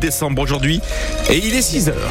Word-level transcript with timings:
décembre 0.00 0.42
aujourd'hui 0.42 0.80
et 1.28 1.38
il 1.38 1.54
est 1.54 1.62
6 1.62 1.90
heures. 1.90 2.10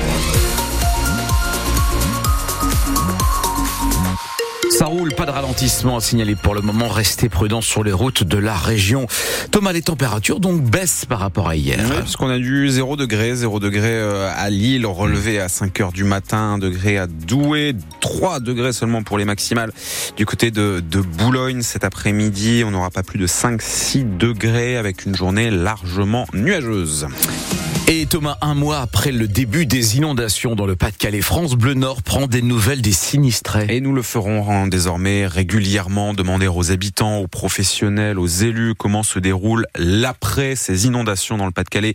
Ça 4.79 4.85
roule, 4.85 5.13
pas 5.13 5.25
de 5.25 5.31
ralentissement 5.31 5.97
à 5.97 5.99
signaler 5.99 6.38
pour 6.38 6.55
le 6.55 6.62
moment. 6.62 6.88
Restez 6.88 7.28
prudents 7.28 7.60
sur 7.60 7.83
les 7.83 7.91
routes 7.91 8.23
de 8.23 8.38
la 8.38 8.55
région. 8.55 9.07
Thomas, 9.52 9.73
les 9.73 9.81
températures 9.81 10.39
donc 10.39 10.63
baissent 10.63 11.04
par 11.04 11.20
rapport 11.20 11.49
à 11.49 11.57
hier. 11.57 11.79
Parce 11.89 12.15
qu'on 12.15 12.29
a 12.29 12.38
du 12.38 12.70
0 12.70 12.96
degré, 12.96 13.36
0 13.36 13.60
degré 13.60 13.90
euh, 13.90 14.32
à 14.34 14.50
Lille, 14.50 14.86
relevé 14.86 15.42
à 15.42 15.50
5 15.50 15.82
heures 15.82 15.92
du 15.92 16.06
matin, 16.06 16.54
1 16.54 16.58
degré 16.60 16.98
à 16.98 17.08
Douai, 17.08 17.76
3 18.00 18.40
degrés 18.40 18.71
seulement 18.71 19.04
pour 19.04 19.18
les 19.18 19.26
maximales 19.26 19.74
du 20.16 20.26
côté 20.26 20.50
de, 20.50 20.80
de 20.80 21.02
Boulogne 21.02 21.62
cet 21.62 21.84
après-midi. 21.84 22.64
On 22.66 22.71
n'aura 22.71 22.90
pas 22.90 23.04
plus 23.04 23.20
de 23.20 23.28
5-6 23.28 24.18
degrés 24.18 24.78
avec 24.78 25.06
une 25.06 25.14
journée 25.14 25.52
largement 25.52 26.26
nuageuse. 26.34 27.08
Et 27.92 27.98
Thomas, 28.10 28.39
un 28.41 28.55
mois 28.55 28.80
après 28.80 29.12
le 29.12 29.28
début 29.28 29.68
des 29.68 29.97
inondations 29.97 30.56
dans 30.56 30.65
le 30.65 30.75
Pas-de-Calais, 30.75 31.21
France 31.21 31.54
Bleu 31.54 31.75
Nord 31.75 32.02
prend 32.02 32.25
des 32.25 32.42
nouvelles 32.42 32.81
des 32.81 32.92
sinistrés. 32.92 33.67
Et 33.70 33.81
nous 33.81 33.94
le 33.94 34.02
ferons 34.02 34.66
désormais 34.66 35.28
régulièrement, 35.28 36.16
demander 36.16 36.47
aux 36.47 36.72
habitants, 36.72 37.17
aux 37.17 37.28
professionnels, 37.28 38.17
aux 38.17 38.25
élus 38.25 38.73
comment 38.73 39.03
se 39.03 39.19
déroule 39.19 39.67
l'après 39.75 40.56
ces 40.56 40.88
inondations 40.88 41.38
dans 41.38 41.45
le 41.45 41.52
Pas-de-Calais. 41.52 41.94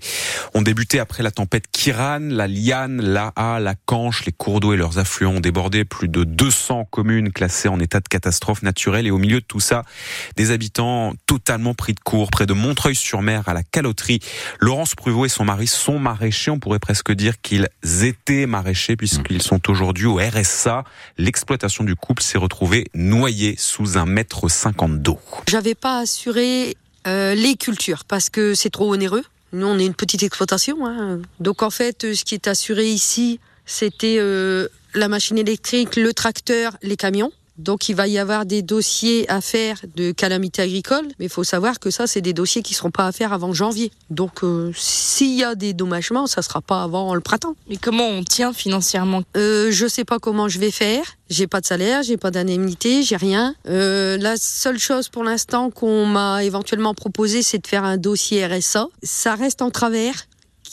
Ont 0.54 0.62
débuté 0.62 1.00
après 1.00 1.24
la 1.24 1.32
tempête 1.32 1.64
Kiran, 1.72 2.20
la 2.20 2.46
Liane, 2.46 3.02
la 3.02 3.32
A, 3.34 3.58
la 3.58 3.74
Canche, 3.74 4.24
les 4.24 4.32
cours 4.32 4.60
d'eau 4.60 4.72
et 4.72 4.76
leurs 4.76 4.98
affluents 5.00 5.32
ont 5.32 5.40
débordé 5.40 5.84
plus 5.84 6.06
de 6.06 6.22
200 6.22 6.86
communes 6.92 7.32
classées 7.32 7.66
en 7.68 7.80
état 7.80 7.98
de 7.98 8.06
catastrophe 8.06 8.62
naturelle. 8.62 9.08
Et 9.08 9.10
au 9.10 9.18
milieu 9.18 9.40
de 9.40 9.46
tout 9.46 9.58
ça, 9.58 9.82
des 10.36 10.52
habitants 10.52 11.12
totalement 11.26 11.74
pris 11.74 11.94
de 11.94 12.00
court 12.00 12.30
près 12.30 12.46
de 12.46 12.52
Montreuil-sur-Mer 12.52 13.48
à 13.48 13.52
la 13.52 13.64
Caloterie. 13.64 14.20
Laurence 14.60 14.94
Pruvot 14.94 15.26
et 15.26 15.28
son 15.28 15.44
mari 15.44 15.66
sont 15.66 16.03
maraîchers. 16.04 16.52
On 16.52 16.60
pourrait 16.60 16.78
presque 16.78 17.10
dire 17.10 17.40
qu'ils 17.40 17.68
étaient 18.02 18.46
maraîchers 18.46 18.96
puisqu'ils 18.96 19.42
sont 19.42 19.68
aujourd'hui 19.68 20.06
au 20.06 20.18
RSA. 20.18 20.84
L'exploitation 21.18 21.82
du 21.82 21.96
couple 21.96 22.22
s'est 22.22 22.38
retrouvée 22.38 22.86
noyée 22.94 23.56
sous 23.58 23.98
un 23.98 24.06
mètre 24.06 24.48
cinquante 24.48 25.02
d'eau. 25.02 25.18
J'avais 25.48 25.74
pas 25.74 25.98
assuré 25.98 26.76
euh, 27.08 27.34
les 27.34 27.56
cultures 27.56 28.04
parce 28.04 28.30
que 28.30 28.54
c'est 28.54 28.70
trop 28.70 28.92
onéreux. 28.92 29.24
Nous, 29.52 29.66
on 29.66 29.78
est 29.78 29.86
une 29.86 29.94
petite 29.94 30.22
exploitation. 30.22 30.86
Hein. 30.86 31.20
Donc 31.40 31.62
en 31.62 31.70
fait, 31.70 32.14
ce 32.14 32.24
qui 32.24 32.34
est 32.34 32.46
assuré 32.46 32.86
ici, 32.86 33.40
c'était 33.66 34.18
euh, 34.18 34.68
la 34.94 35.08
machine 35.08 35.38
électrique, 35.38 35.96
le 35.96 36.12
tracteur, 36.12 36.76
les 36.82 36.96
camions. 36.96 37.32
Donc 37.58 37.88
il 37.88 37.94
va 37.94 38.08
y 38.08 38.18
avoir 38.18 38.46
des 38.46 38.62
dossiers 38.62 39.30
à 39.30 39.40
faire 39.40 39.80
de 39.96 40.12
calamité 40.12 40.62
agricole, 40.62 41.06
mais 41.18 41.26
il 41.26 41.30
faut 41.30 41.44
savoir 41.44 41.78
que 41.78 41.90
ça, 41.90 42.06
c'est 42.06 42.20
des 42.20 42.32
dossiers 42.32 42.62
qui 42.62 42.72
ne 42.72 42.76
seront 42.76 42.90
pas 42.90 43.06
à 43.06 43.12
faire 43.12 43.32
avant 43.32 43.52
janvier. 43.52 43.92
Donc 44.10 44.42
euh, 44.42 44.72
s'il 44.76 45.34
y 45.34 45.44
a 45.44 45.54
des 45.54 45.72
dommagements, 45.72 46.26
ça 46.26 46.40
ne 46.40 46.44
sera 46.44 46.60
pas 46.60 46.82
avant 46.82 47.14
le 47.14 47.20
printemps. 47.20 47.54
Mais 47.68 47.76
comment 47.76 48.08
on 48.08 48.24
tient 48.24 48.52
financièrement? 48.52 49.22
Euh, 49.36 49.70
Je 49.70 49.86
sais 49.86 50.04
pas 50.04 50.18
comment 50.18 50.48
je 50.48 50.58
vais 50.58 50.70
faire. 50.70 51.04
J'ai 51.30 51.46
pas 51.46 51.60
de 51.60 51.66
salaire, 51.66 52.02
j'ai 52.02 52.16
pas 52.16 52.30
d'indemnité, 52.30 53.02
j'ai 53.02 53.16
rien. 53.16 53.54
Euh, 53.68 54.18
la 54.18 54.36
seule 54.36 54.78
chose 54.78 55.08
pour 55.08 55.24
l'instant 55.24 55.70
qu'on 55.70 56.06
m'a 56.06 56.44
éventuellement 56.44 56.92
proposé, 56.94 57.42
c'est 57.42 57.58
de 57.58 57.66
faire 57.66 57.84
un 57.84 57.96
dossier 57.96 58.44
RSA. 58.46 58.88
Ça 59.02 59.34
reste 59.34 59.62
en 59.62 59.70
travers 59.70 60.14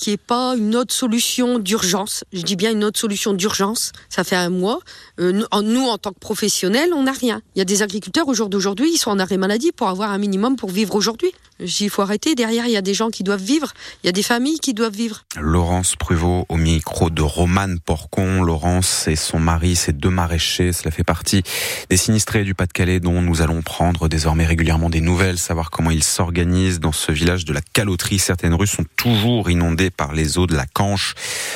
qui 0.01 0.09
est 0.11 0.17
pas 0.17 0.55
une 0.57 0.75
autre 0.75 0.93
solution 0.93 1.59
d'urgence. 1.59 2.23
Je 2.33 2.41
dis 2.41 2.55
bien 2.55 2.71
une 2.71 2.83
autre 2.83 2.99
solution 2.99 3.33
d'urgence. 3.33 3.91
Ça 4.09 4.23
fait 4.23 4.35
un 4.35 4.49
mois. 4.49 4.79
Euh, 5.19 5.43
nous, 5.61 5.83
en 5.83 5.97
tant 5.99 6.11
que 6.11 6.19
professionnels, 6.19 6.89
on 6.95 7.03
n'a 7.03 7.11
rien. 7.11 7.41
Il 7.55 7.59
y 7.59 7.61
a 7.61 7.65
des 7.65 7.83
agriculteurs 7.83 8.27
au 8.27 8.33
jour 8.33 8.49
d'aujourd'hui, 8.49 8.89
ils 8.91 8.97
sont 8.97 9.11
en 9.11 9.19
arrêt 9.19 9.37
maladie 9.37 9.71
pour 9.71 9.89
avoir 9.89 10.09
un 10.09 10.17
minimum 10.17 10.55
pour 10.55 10.71
vivre 10.71 10.95
aujourd'hui. 10.95 11.31
Il 11.61 11.89
faut 11.89 12.01
arrêter. 12.01 12.35
Derrière, 12.35 12.65
il 12.65 12.71
y 12.71 12.77
a 12.77 12.81
des 12.81 12.93
gens 12.93 13.09
qui 13.09 13.23
doivent 13.23 13.41
vivre. 13.41 13.73
Il 14.03 14.07
y 14.07 14.09
a 14.09 14.13
des 14.13 14.23
familles 14.23 14.59
qui 14.59 14.73
doivent 14.73 14.95
vivre. 14.95 15.25
Laurence 15.39 15.95
Pruvot 15.95 16.45
au 16.49 16.57
micro 16.57 17.09
de 17.09 17.21
Romane 17.21 17.79
Porcon. 17.79 18.41
Laurence 18.41 19.07
et 19.07 19.15
son 19.15 19.39
mari, 19.39 19.75
ces 19.75 19.93
deux 19.93 20.09
maraîchers, 20.09 20.73
cela 20.73 20.91
fait 20.91 21.03
partie 21.03 21.43
des 21.89 21.97
sinistrés 21.97 22.43
du 22.43 22.55
Pas-de-Calais 22.55 22.99
dont 22.99 23.21
nous 23.21 23.41
allons 23.41 23.61
prendre 23.61 24.07
désormais 24.07 24.45
régulièrement 24.45 24.89
des 24.89 25.01
nouvelles, 25.01 25.37
savoir 25.37 25.69
comment 25.69 25.91
ils 25.91 26.03
s'organisent 26.03 26.79
dans 26.79 26.91
ce 26.91 27.11
village 27.11 27.45
de 27.45 27.53
la 27.53 27.61
Caloterie. 27.61 28.19
Certaines 28.19 28.53
rues 28.53 28.67
sont 28.67 28.85
toujours 28.97 29.49
inondées 29.49 29.89
par 29.89 30.13
les 30.13 30.37
eaux 30.37 30.47
de 30.47 30.55
la 30.55 30.65
Canche. 30.65 31.15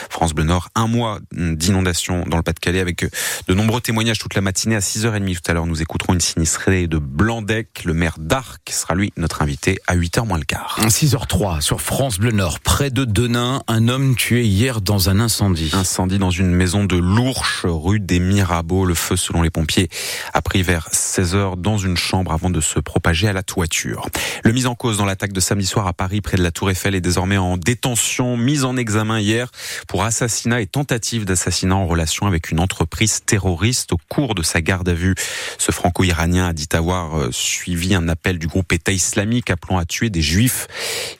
France 0.09 0.33
Bleu 0.33 0.43
Nord, 0.45 0.69
un 0.75 0.87
mois 0.87 1.19
d'inondation 1.31 2.23
dans 2.27 2.37
le 2.37 2.43
Pas-de-Calais 2.43 2.79
avec 2.79 3.05
de 3.47 3.53
nombreux 3.53 3.81
témoignages 3.81 4.19
toute 4.19 4.35
la 4.35 4.41
matinée 4.41 4.75
à 4.75 4.79
6h30 4.79 5.35
tout 5.35 5.51
à 5.51 5.53
l'heure. 5.53 5.65
Nous 5.65 5.81
écouterons 5.81 6.13
une 6.13 6.21
sinistrée 6.21 6.87
de 6.87 6.97
Blandec. 6.97 7.83
Le 7.85 7.93
maire 7.93 8.15
d'Arc 8.17 8.61
sera 8.69 8.95
lui 8.95 9.11
notre 9.17 9.41
invité 9.41 9.79
à 9.87 9.94
8h 9.97 10.27
moins 10.27 10.37
le 10.37 10.45
quart. 10.45 10.79
6h03 10.81 11.61
sur 11.61 11.81
France 11.81 12.19
Bleu 12.19 12.31
Nord, 12.31 12.59
près 12.59 12.89
de 12.89 13.05
Denain, 13.05 13.63
un 13.67 13.87
homme 13.87 14.15
tué 14.15 14.45
hier 14.45 14.81
dans 14.81 15.09
un 15.09 15.19
incendie. 15.19 15.71
Incendie 15.73 16.17
dans 16.17 16.31
une 16.31 16.51
maison 16.51 16.85
de 16.85 16.97
Lourches, 16.97 17.65
rue 17.65 17.99
des 17.99 18.19
Mirabeaux. 18.19 18.85
Le 18.85 18.93
feu, 18.93 19.15
selon 19.15 19.41
les 19.41 19.49
pompiers, 19.49 19.89
a 20.33 20.41
pris 20.41 20.63
vers 20.63 20.89
16h 20.91 21.57
dans 21.57 21.77
une 21.77 21.97
chambre 21.97 22.31
avant 22.31 22.49
de 22.49 22.61
se 22.61 22.79
propager 22.79 23.27
à 23.27 23.33
la 23.33 23.43
toiture. 23.43 24.07
Le 24.43 24.51
mis 24.51 24.65
en 24.65 24.75
cause 24.75 24.97
dans 24.97 25.05
l'attaque 25.05 25.33
de 25.33 25.39
samedi 25.39 25.65
soir 25.65 25.87
à 25.87 25.93
Paris 25.93 26.21
près 26.21 26.37
de 26.37 26.43
la 26.43 26.51
Tour 26.51 26.71
Eiffel 26.71 26.95
est 26.95 27.01
désormais 27.01 27.37
en 27.37 27.57
détention 27.57 28.37
mise 28.37 28.65
en 28.65 28.77
examen 28.77 29.19
hier 29.19 29.49
pour 29.87 30.03
assassinat 30.03 30.61
et 30.61 30.67
tentative 30.67 31.25
d'assassinat 31.25 31.75
en 31.75 31.87
relation 31.87 32.27
avec 32.27 32.51
une 32.51 32.59
entreprise 32.59 33.21
terroriste. 33.25 33.93
Au 33.93 33.99
cours 34.09 34.35
de 34.35 34.43
sa 34.43 34.61
garde 34.61 34.89
à 34.89 34.93
vue, 34.93 35.15
ce 35.57 35.71
franco-iranien 35.71 36.47
a 36.47 36.53
dit 36.53 36.67
avoir 36.73 37.17
euh, 37.17 37.29
suivi 37.31 37.95
un 37.95 38.07
appel 38.09 38.39
du 38.39 38.47
groupe 38.47 38.71
État 38.73 38.91
islamique 38.91 39.49
appelant 39.49 39.77
à 39.77 39.84
tuer 39.85 40.09
des 40.09 40.21
juifs. 40.21 40.67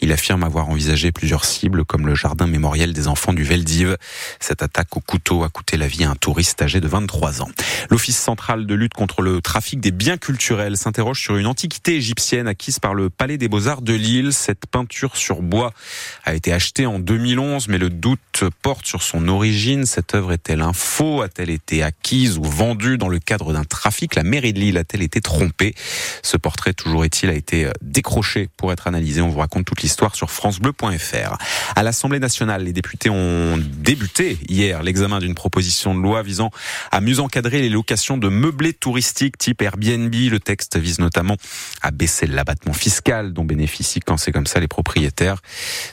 Il 0.02 0.12
affirme 0.12 0.44
avoir 0.44 0.70
envisagé 0.70 1.12
plusieurs 1.12 1.46
cibles 1.46 1.86
comme 1.86 2.08
le 2.08 2.16
jardin 2.16 2.48
mémoriel 2.48 2.94
des 2.94 3.08
enfants 3.08 3.34
du 3.34 3.44
Veldiv. 3.44 3.98
Cette 4.40 4.64
attaque 4.64 4.98
au 4.98 5.02
couteau 5.02 5.44
a 5.44 5.50
coûté 5.50 5.78
la 5.78 5.88
vie 5.88 6.04
à 6.04 6.10
un 6.10 6.16
touriste 6.16 6.62
âgé 6.62 6.82
de 6.82 6.88
23 6.88 7.44
ans. 7.44 7.50
L'Office 7.92 8.18
central 8.18 8.66
de 8.66 8.74
lutte 8.74 8.94
contre 8.96 9.22
le 9.22 9.42
trafic 9.42 9.80
des 9.80 9.92
biens 9.92 10.18
culturels 10.18 10.78
s'interroge 10.78 11.22
sur 11.22 11.38
une 11.38 11.46
antiquité 11.46 11.96
égyptienne 11.96 12.48
acquise 12.48 12.80
par 12.80 12.96
le 12.96 13.12
Palais 13.12 13.38
des 13.38 13.48
Beaux-Arts 13.48 13.84
de 13.84 13.94
Lille. 13.94 14.34
Cette 14.34 14.66
peinture 14.66 15.16
sur 15.16 15.44
bois 15.44 15.72
a 16.24 16.34
été 16.34 16.52
achetée 16.52 16.88
en 16.88 16.96
en 16.96 17.00
2011, 17.00 17.68
mais 17.68 17.78
le 17.78 17.90
doute 17.90 18.46
porte 18.62 18.86
sur 18.86 19.04
son 19.04 19.28
origine. 19.28 19.86
Cette 19.86 20.16
œuvre 20.16 20.32
est-elle 20.32 20.62
un 20.62 20.72
faux? 20.72 21.22
A-t-elle 21.22 21.50
été 21.50 21.84
acquise 21.84 22.38
ou 22.38 22.44
vendue 22.44 22.98
dans 22.98 23.10
le 23.10 23.20
cadre 23.20 23.52
d'un 23.52 23.66
trafic? 23.66 24.16
La 24.16 24.24
mairie 24.24 24.54
de 24.54 24.60
Lille 24.60 24.78
a-t-elle 24.78 25.02
été 25.02 25.20
trompée? 25.20 25.76
Ce 26.24 26.38
portrait, 26.38 26.74
toujours 26.74 27.04
est-il, 27.04 27.30
a 27.30 27.34
été 27.34 27.70
décroché 27.82 28.48
pour 28.58 28.72
être 28.72 28.88
analysé. 28.88 29.22
On 29.22 29.30
vous 29.30 29.40
raconte 29.40 29.66
toute 29.66 29.82
l'histoire 29.82 30.16
sur 30.16 30.32
francebleu.fr. 30.32 31.38
À 31.76 31.84
l'Assemblée 31.84 32.20
nationale, 32.20 32.64
les 32.64 32.74
députés 32.74 33.10
ont 33.10 33.58
débuté 33.58 34.38
hier 34.48 34.84
l'examen 34.84 35.20
d'une 35.20 35.36
proposition 35.36 35.96
de 35.96 36.02
loi 36.02 36.24
visant 36.24 36.52
à 36.92 37.02
mieux 37.02 37.20
encadrer 37.20 37.62
les 37.62 37.70
locations 37.70 38.18
de 38.18 38.30
meublés 38.30 38.74
touristiques 38.74 39.38
type 39.38 39.62
Airbnb. 39.62 40.14
Le 40.14 40.40
texte 40.40 40.78
vise 40.78 41.00
notamment 41.00 41.38
à 41.82 41.92
baisser 41.92 42.28
l'abattement 42.28 42.74
fiscal 42.74 43.34
dont 43.34 43.46
bénéficient 43.46 44.00
quand 44.00 44.18
c'est 44.18 44.32
comme 44.32 44.48
ça 44.48 44.60
les 44.60 44.68
propriétaires. 44.68 45.42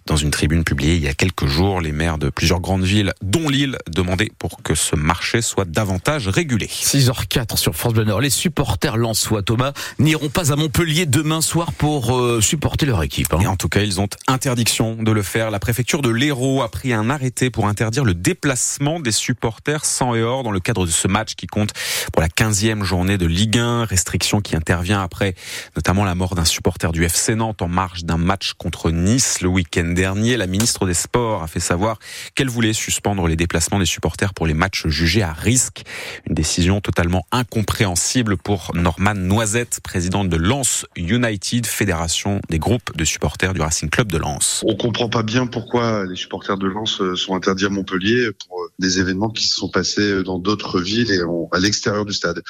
Dans 0.06 0.16
une 0.16 0.30
tribune 0.30 0.64
publiée 0.64 0.96
il 0.96 1.02
y 1.02 1.08
a 1.08 1.14
quelques 1.14 1.46
jours. 1.46 1.80
Les 1.80 1.92
maires 1.92 2.18
de 2.18 2.30
plusieurs 2.30 2.60
grandes 2.60 2.84
villes, 2.84 3.12
dont 3.22 3.48
Lille, 3.48 3.78
demandaient 3.88 4.30
pour 4.38 4.62
que 4.62 4.74
ce 4.74 4.96
marché 4.96 5.42
soit 5.42 5.64
davantage 5.64 6.28
régulé. 6.28 6.66
6h04 6.66 7.56
sur 7.56 7.74
France 7.74 7.94
Bleu 7.94 8.04
Nord. 8.04 8.20
Les 8.20 8.30
supporters 8.30 8.96
lensois, 8.96 9.42
Thomas, 9.42 9.72
n'iront 9.98 10.28
pas 10.28 10.52
à 10.52 10.56
Montpellier 10.56 11.06
demain 11.06 11.40
soir 11.40 11.72
pour 11.72 12.16
euh, 12.16 12.40
supporter 12.42 12.86
leur 12.86 13.03
équipe. 13.03 13.32
Hein. 13.32 13.41
Et 13.41 13.47
en 13.47 13.56
tout 13.56 13.69
cas, 13.69 13.80
ils 13.80 14.00
ont 14.00 14.08
interdiction 14.26 15.03
de 15.03 15.10
le 15.10 15.22
faire. 15.22 15.50
La 15.50 15.58
préfecture 15.58 16.03
de 16.03 16.10
l'Hérault 16.10 16.62
a 16.62 16.70
pris 16.70 16.92
un 16.92 17.08
arrêté 17.10 17.50
pour 17.50 17.66
interdire 17.66 18.04
le 18.04 18.14
déplacement 18.14 19.00
des 19.00 19.12
supporters 19.12 19.84
sans 19.84 20.14
et 20.14 20.22
hors 20.22 20.42
dans 20.42 20.50
le 20.50 20.60
cadre 20.60 20.84
de 20.84 20.91
ce 20.91 21.08
match 21.08 21.34
qui 21.34 21.47
compte 21.47 21.72
pour 22.12 22.20
la 22.20 22.28
15e 22.28 22.82
journée 22.82 23.19
de 23.19 23.26
Ligue 23.26 23.58
1. 23.58 23.84
Restriction 23.84 24.41
qui 24.41 24.56
intervient 24.56 25.03
après 25.03 25.34
notamment 25.76 26.04
la 26.04 26.14
mort 26.14 26.34
d'un 26.34 26.44
supporter 26.44 26.92
du 26.92 27.04
FC 27.04 27.34
Nantes 27.34 27.62
en 27.62 27.69
marge 27.69 28.04
d'un 28.04 28.19
match 28.19 28.53
contre 28.54 28.91
Nice 28.91 29.41
le 29.41 29.48
week-end 29.48 29.84
dernier. 29.84 30.36
La 30.36 30.47
ministre 30.47 30.86
des 30.86 30.94
Sports 30.94 31.42
a 31.42 31.47
fait 31.47 31.60
savoir 31.60 31.98
qu'elle 32.34 32.48
voulait 32.48 32.72
suspendre 32.72 33.27
les 33.27 33.36
déplacements 33.36 33.78
des 33.78 33.86
supporters 33.86 34.34
pour 34.34 34.47
les 34.47 34.54
matchs 34.54 34.86
jugés 34.86 35.22
à 35.22 35.33
risque. 35.33 35.83
Une 36.28 36.34
décision 36.34 36.80
totalement 36.80 37.27
incompréhensible 37.30 38.36
pour 38.36 38.72
Norman 38.74 39.15
Noisette, 39.15 39.80
président 39.83 40.24
de 40.24 40.36
Lens 40.36 40.86
United, 40.97 41.66
fédération 41.66 42.31
des 42.48 42.58
groupes 42.58 42.96
de 42.96 43.04
supporters 43.04 43.54
du 43.54 43.60
Racing 43.60 43.90
Club 43.90 44.10
de 44.10 44.18
Lens. 44.18 44.62
On 44.66 44.76
comprend 44.76 45.08
pas 45.08 45.22
bien 45.22 45.46
pourquoi 45.46 46.04
les 46.06 46.16
supporters 46.16 46.56
de 46.56 46.66
Lens 46.66 47.00
euh, 47.00 47.16
sont 47.16 47.34
interdits 47.34 47.66
à 47.66 47.68
Montpellier 47.68 48.30
pour 48.46 48.61
des 48.78 49.00
événements 49.00 49.30
qui 49.30 49.47
se 49.47 49.56
sont 49.56 49.68
passés 49.68 50.22
dans 50.22 50.38
d'autres 50.38 50.80
villes 50.80 51.10
et 51.10 51.20
à 51.53 51.59
l'extérieur 51.59 52.04
du 52.04 52.12
stade. 52.12 52.42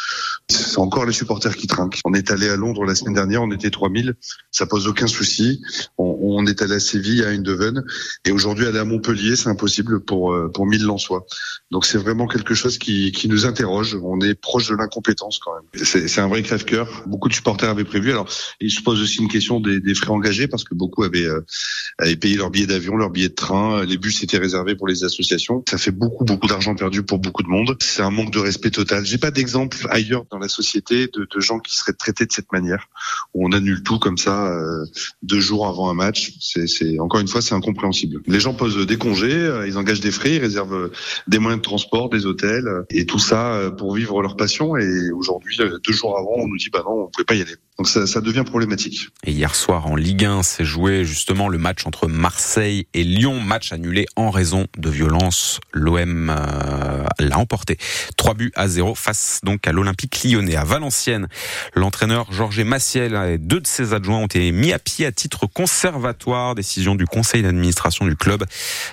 C'est 0.49 0.79
encore 0.79 1.06
les 1.06 1.12
supporters 1.12 1.56
qui 1.56 1.67
trinquent. 1.67 2.00
On 2.05 2.14
est 2.14 2.31
allé 2.31 2.49
à 2.49 2.56
Londres 2.56 2.85
la 2.85 2.94
semaine 2.94 3.14
dernière, 3.14 3.43
on 3.43 3.50
était 3.50 3.70
3000, 3.70 4.14
ça 4.50 4.67
pose 4.67 4.87
aucun 4.87 5.06
souci. 5.06 5.61
On, 5.99 6.19
on 6.20 6.47
est 6.47 6.62
allé 6.62 6.75
à 6.75 6.81
Séville, 6.81 7.25
à 7.25 7.29
Eindhoven, 7.29 7.85
et 8.25 8.32
aujourd'hui, 8.32 8.67
aller 8.67 8.79
à 8.79 8.85
Montpellier, 8.85 9.37
c'est 9.37 9.49
impossible 9.49 10.00
pour 10.00 10.32
euh, 10.32 10.49
pour 10.53 10.67
mille 10.67 10.82
Lensois. 10.82 11.26
Donc 11.70 11.87
c'est 11.87 11.99
vraiment 11.99 12.26
quelque 12.26 12.55
chose 12.55 12.79
qui, 12.79 13.12
qui 13.12 13.29
nous 13.29 13.47
interroge. 13.47 13.97
On 14.03 14.20
est 14.20 14.35
proche 14.35 14.69
de 14.69 14.75
l'incompétence 14.75 15.38
quand 15.38 15.53
même. 15.55 15.85
C'est 15.85 16.20
un 16.20 16.29
vrai 16.29 16.43
crève-cœur. 16.43 17.05
Beaucoup 17.06 17.29
de 17.29 17.35
supporters 17.35 17.70
avaient 17.70 17.85
prévu. 17.85 18.11
Alors 18.11 18.29
il 18.61 18.70
se 18.70 18.82
pose 18.82 19.00
aussi 19.00 19.20
une 19.20 19.29
question 19.29 19.61
des, 19.61 19.81
des, 19.81 19.94
frais 19.94 20.11
engagés 20.11 20.49
parce 20.49 20.65
que 20.65 20.75
beaucoup 20.75 21.03
avaient, 21.03 21.25
euh, 21.25 21.41
avaient 21.99 22.17
payé 22.17 22.37
leur 22.37 22.50
billet 22.50 22.67
d'avion, 22.67 22.97
leur 22.97 23.11
billet 23.11 23.29
de 23.29 23.35
train, 23.35 23.85
les 23.85 23.97
bus 23.97 24.23
étaient 24.23 24.38
réservés 24.38 24.75
pour 24.75 24.87
les 24.87 25.05
associations. 25.05 25.65
Ça 25.69 25.79
fait 25.79 25.91
beaucoup 26.03 26.25
beaucoup 26.25 26.49
d'argent 26.49 26.75
perdu 26.75 27.05
pour 27.05 27.21
beaucoup 27.21 27.45
de 27.45 27.49
monde. 27.49 27.77
C'est 27.81 28.03
un 28.03 28.11
manque 28.11 28.33
de 28.33 28.41
respect 28.41 28.71
total. 28.71 29.05
J'ai 29.05 29.19
pas 29.19 29.31
d'exemple 29.31 29.77
ailleurs 29.89 30.25
dans 30.33 30.39
la 30.39 30.49
société 30.49 31.07
de, 31.07 31.29
de, 31.33 31.41
gens 31.41 31.61
qui 31.61 31.77
seraient 31.77 31.93
traités 31.93 32.27
de 32.27 32.33
cette 32.33 32.51
manière 32.51 32.89
où 33.35 33.47
on 33.47 33.53
annule 33.53 33.85
tout 33.85 34.01
comme 34.01 34.19
ça 34.19 34.49
euh, 34.49 34.85
deux 35.23 35.39
jours 35.39 35.69
avant 35.69 35.91
un 35.91 35.95
match. 35.95 36.33
C'est 36.41 36.99
encore 36.99 37.21
une 37.21 37.29
fois 37.29 37.41
c'est 37.41 37.55
incompréhensible. 37.55 38.21
Les 38.27 38.41
gens 38.41 38.53
posent 38.53 38.85
des 38.85 38.99
congés, 38.99 39.33
euh, 39.33 39.69
ils 39.69 39.79
engagent 39.79 40.01
des 40.01 40.11
frais, 40.11 40.35
ils 40.35 40.41
réservent 40.41 40.91
des 41.29 41.39
moyens 41.39 41.61
de 41.61 41.65
transport, 41.65 42.11
des 42.11 42.27
hôtels 42.27 42.69
et 42.91 43.07
tout 43.07 43.21
ça 43.21 43.71
pour 43.79 43.95
vivre 43.95 44.23
leur 44.23 44.37
passion. 44.37 44.77
Et 44.77 45.13
aujourd'hui, 45.13 45.57
deux 45.57 45.93
jours 45.93 46.19
avant, 46.19 46.43
on 46.43 46.49
nous 46.49 46.57
dit 46.57 46.71
bah 46.73 46.83
non, 46.85 47.05
on 47.05 47.07
pouvait 47.11 47.25
pas 47.25 47.37
y 47.37 47.43
aller. 47.43 47.55
Donc 47.79 47.89
ça, 47.89 48.07
ça 48.07 48.21
devient 48.21 48.45
problématique. 48.45 49.09
Et 49.25 49.33
hier 49.33 49.55
soir 49.55 49.87
en 49.87 49.97
Ligue 49.97 50.27
1, 50.27 50.43
s'est 50.43 50.65
joué 50.65 51.07
justement 51.07 51.49
le 51.49 51.57
match 51.57 51.87
entre 51.87 52.07
Marseille 52.07 52.87
et 52.93 53.03
Lyon, 53.03 53.41
match 53.41 53.73
annulé 53.73 54.07
en 54.15 54.31
raison 54.31 54.67
de 54.77 54.91
violence. 54.91 55.59
L'OM 55.73 56.29
euh, 56.31 57.07
l'a 57.19 57.39
emporté. 57.39 57.79
3 58.19 58.35
buts 58.35 58.53
à 58.57 58.69
0 58.69 58.95
face 58.95 59.41
donc 59.43 59.67
à 59.67 59.73
l'Olympique 59.73 60.23
lyonnais. 60.23 60.55
À 60.55 60.65
Valenciennes, 60.65 61.29
l'entraîneur 61.75 62.31
Georges 62.31 62.61
Massiel 62.61 63.15
et 63.15 63.39
deux 63.39 63.61
de 63.61 63.67
ses 63.67 63.95
adjoints 63.95 64.19
ont 64.19 64.27
été 64.27 64.53
mis 64.53 64.73
à 64.75 64.79
pied 64.79 65.07
à 65.07 65.13
titre 65.13 65.47
conservatoire. 65.47 66.55
Décision 66.55 66.95
du 66.95 67.07
conseil 67.07 67.43
d'administration 67.43 68.05
du 68.05 68.17
club. 68.17 68.45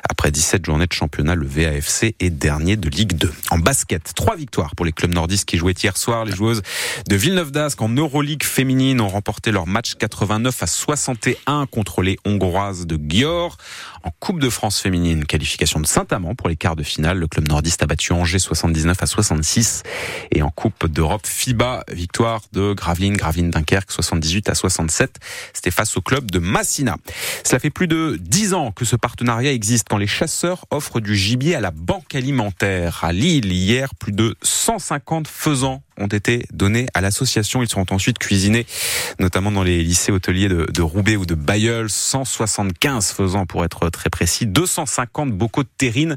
Après 0.10 0.32
17 0.32 0.66
journées 0.66 0.88
de 0.88 0.94
championnat, 0.94 1.36
le 1.36 1.46
VAFC 1.46 2.16
est 2.22 2.30
dernier 2.30 2.78
de 2.78 2.90
Ligue 2.90 3.14
2. 3.14 3.30
En 3.52 3.60
basket, 3.60 4.14
trois 4.16 4.38
victoires 4.38 4.74
pour 4.76 4.86
les 4.86 4.94
clubs 4.94 5.14
nordistes 5.14 5.46
qui 5.46 5.58
jouaient 5.58 5.74
hier 5.74 5.98
soir. 5.98 6.24
Les 6.24 6.34
joueuses 6.34 6.62
de 7.10 7.16
Villeneuve 7.18 7.52
d'Ascq 7.52 7.82
en 7.82 7.90
Euroleague 7.90 8.44
féminine 8.44 8.69
ont 8.70 9.08
remporté 9.08 9.52
leur 9.52 9.66
match 9.66 9.96
89 9.96 10.62
à 10.62 10.68
61 10.68 11.66
contre 11.66 12.04
les 12.04 12.18
Hongroises 12.24 12.86
de 12.86 12.98
Győr. 12.98 13.58
En 14.04 14.12
Coupe 14.20 14.40
de 14.40 14.50
France 14.50 14.80
féminine, 14.80 15.26
qualification 15.26 15.80
de 15.80 15.88
Saint-Amand 15.88 16.36
pour 16.36 16.50
les 16.50 16.56
quarts 16.56 16.76
de 16.76 16.84
finale. 16.84 17.18
Le 17.18 17.28
club 17.28 17.48
nordiste 17.48 17.82
a 17.84 17.88
battu 17.88 18.14
Angers 18.14 18.40
79 18.40 19.02
à 19.02 19.06
66. 19.08 19.84
Et 20.32 20.44
en 20.44 20.52
Coupe 20.52 20.86
d'Europe 20.88 21.26
FIBA, 21.26 21.84
victoire 21.92 22.42
de 22.54 22.74
Gravelines, 22.74 23.18
Gravelines 23.18 23.50
Dunkerque 23.50 23.92
78 23.92 24.50
à 24.50 24.56
67. 24.56 25.16
C'était 25.54 25.72
face 25.72 25.98
au 25.98 26.02
club 26.02 26.30
de 26.30 26.38
Massina. 26.38 26.98
Cela 27.44 27.60
fait 27.60 27.72
plus 27.72 27.88
de 27.88 28.18
10 28.22 28.54
ans 28.54 28.72
que 28.72 28.86
ce 28.86 28.96
partenariat 28.96 29.52
existe 29.52 29.88
quand 29.90 29.98
les 29.98 30.08
chasseurs 30.08 30.66
offrent 30.70 31.00
du 31.00 31.16
gibier 31.16 31.56
à 31.56 31.62
la 31.62 31.72
banque 31.72 32.14
alimentaire. 32.14 33.00
À 33.04 33.14
Lille, 33.14 33.52
hier, 33.52 33.96
plus 33.96 34.12
de 34.12 34.36
150 34.44 35.28
faisans 35.28 35.82
ont 36.00 36.08
été 36.08 36.46
donnés 36.52 36.88
à 36.94 37.02
l'association. 37.02 37.62
Ils 37.62 37.70
seront 37.70 37.86
ensuite 37.92 38.18
cuisinés, 38.18 38.59
notamment 39.20 39.52
dans 39.52 39.64
les 39.64 39.84
lycées 39.84 40.12
hôteliers 40.12 40.50
de, 40.50 40.82
Roubaix 40.82 41.16
ou 41.16 41.26
de 41.26 41.36
Bayeul. 41.36 41.90
175 41.90 43.12
faisans 43.12 43.46
pour 43.46 43.64
être 43.66 43.90
très 43.90 44.10
précis. 44.10 44.46
250 44.46 45.32
bocaux 45.32 45.64
de 45.64 45.70
terrine. 45.78 46.16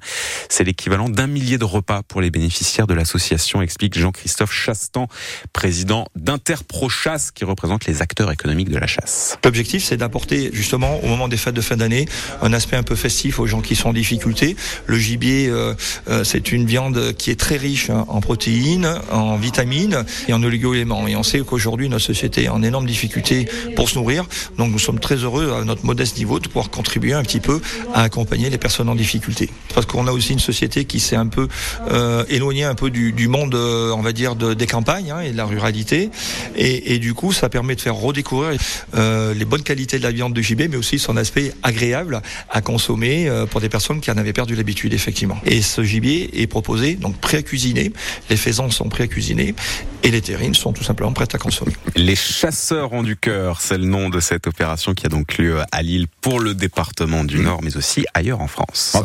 C'est 0.48 0.64
l'équivalent 0.64 1.08
d'un 1.08 1.26
millier 1.26 1.58
de 1.58 1.64
repas 1.64 2.02
pour 2.02 2.20
les 2.20 2.30
bénéficiaires 2.30 2.86
de 2.86 2.94
l'association, 2.94 3.62
explique 3.62 3.98
Jean-Christophe 3.98 4.52
Chastan, 4.52 5.08
président 5.52 6.06
d'Interprochasse, 6.16 7.30
qui 7.30 7.44
représente 7.44 7.86
les 7.86 8.02
acteurs 8.02 8.30
économiques 8.30 8.70
de 8.70 8.78
la 8.78 8.86
chasse. 8.86 9.38
L'objectif, 9.44 9.84
c'est 9.84 9.96
d'apporter 9.96 10.50
justement 10.52 11.02
au 11.02 11.06
moment 11.06 11.28
des 11.28 11.36
fêtes 11.36 11.54
de 11.54 11.60
fin 11.60 11.76
d'année 11.76 12.06
un 12.40 12.52
aspect 12.52 12.76
un 12.76 12.82
peu 12.82 12.96
festif 12.96 13.38
aux 13.38 13.46
gens 13.46 13.60
qui 13.60 13.76
sont 13.76 13.90
en 13.90 13.92
difficulté. 13.92 14.56
Le 14.86 14.98
gibier, 14.98 15.48
euh, 15.48 15.74
euh, 16.08 16.24
c'est 16.24 16.52
une 16.52 16.66
viande 16.66 17.12
qui 17.16 17.30
est 17.30 17.38
très 17.38 17.56
riche 17.56 17.90
en 17.90 18.20
protéines, 18.20 19.00
en 19.10 19.36
vitamines 19.36 20.04
et 20.28 20.32
en 20.32 20.42
oligo-éléments. 20.42 21.06
Et 21.06 21.16
on 21.16 21.22
sait 21.22 21.40
qu'aujourd'hui, 21.40 21.88
notre 21.88 22.04
société 22.04 22.31
en 22.48 22.62
énorme 22.62 22.86
difficulté 22.86 23.48
pour 23.76 23.88
se 23.88 23.96
nourrir. 23.96 24.24
Donc 24.58 24.70
nous 24.70 24.78
sommes 24.78 25.00
très 25.00 25.16
heureux 25.16 25.52
à 25.52 25.64
notre 25.64 25.84
modeste 25.84 26.18
niveau 26.18 26.40
de 26.40 26.48
pouvoir 26.48 26.70
contribuer 26.70 27.12
un 27.12 27.22
petit 27.22 27.40
peu 27.40 27.60
à 27.94 28.02
accompagner 28.02 28.50
les 28.50 28.58
personnes 28.58 28.88
en 28.88 28.94
difficulté. 28.94 29.50
Parce 29.74 29.86
qu'on 29.86 30.06
a 30.06 30.12
aussi 30.12 30.32
une 30.32 30.38
société 30.38 30.84
qui 30.84 31.00
s'est 31.00 31.16
un 31.16 31.26
peu 31.26 31.48
euh, 31.90 32.24
éloignée 32.28 32.64
un 32.64 32.74
peu 32.74 32.90
du, 32.90 33.12
du 33.12 33.28
monde, 33.28 33.54
euh, 33.54 33.92
on 33.92 34.02
va 34.02 34.12
dire, 34.12 34.36
de, 34.36 34.54
des 34.54 34.66
campagnes 34.66 35.10
hein, 35.10 35.20
et 35.20 35.32
de 35.32 35.36
la 35.36 35.44
ruralité. 35.44 36.10
Et, 36.56 36.94
et, 36.94 36.98
du 36.98 37.14
coup, 37.14 37.32
ça 37.32 37.48
permet 37.48 37.74
de 37.74 37.80
faire 37.80 37.94
redécouvrir 37.94 38.58
euh, 38.94 39.34
les 39.34 39.44
bonnes 39.44 39.62
qualités 39.62 39.98
de 39.98 40.02
la 40.02 40.12
viande 40.12 40.32
de 40.32 40.42
gibier, 40.42 40.68
mais 40.68 40.76
aussi 40.76 40.98
son 40.98 41.16
aspect 41.16 41.52
agréable 41.62 42.22
à 42.50 42.60
consommer 42.60 43.28
euh, 43.28 43.46
pour 43.46 43.60
des 43.60 43.68
personnes 43.68 44.00
qui 44.00 44.10
en 44.10 44.16
avaient 44.16 44.32
perdu 44.32 44.54
l'habitude, 44.54 44.94
effectivement. 44.94 45.38
Et 45.44 45.62
ce 45.62 45.82
gibier 45.82 46.42
est 46.42 46.46
proposé, 46.46 46.94
donc 46.94 47.16
cuisiner. 47.40 47.92
Les 48.28 48.36
faisans 48.36 48.70
sont 48.70 48.88
cuisiner 49.08 49.54
et 50.02 50.10
les 50.10 50.20
terrines 50.20 50.54
sont 50.54 50.72
tout 50.72 50.84
simplement 50.84 51.12
prêtes 51.12 51.34
à 51.34 51.38
consommer. 51.38 51.72
Les 51.96 52.16
chasseurs 52.22 52.92
ont 52.92 53.02
du 53.02 53.16
cœur, 53.16 53.60
c'est 53.60 53.78
le 53.78 53.84
nom 53.84 54.08
de 54.08 54.20
cette 54.20 54.46
opération 54.46 54.94
qui 54.94 55.06
a 55.06 55.08
donc 55.08 55.38
lieu 55.38 55.60
à 55.72 55.82
Lille 55.82 56.06
pour 56.20 56.40
le 56.40 56.54
département 56.54 57.24
du 57.24 57.40
Nord, 57.40 57.60
mais 57.62 57.76
aussi 57.76 58.06
ailleurs 58.14 58.40
en 58.40 58.46
France. 58.46 58.96